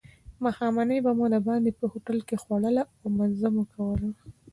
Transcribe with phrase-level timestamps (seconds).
[0.43, 4.09] ماښامنۍ به مو دباندې په هوټل کې خوړله او مزه مو کوله.